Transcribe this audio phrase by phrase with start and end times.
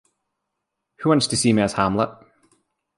[1.01, 2.09] Who wants to see me as Hamlet?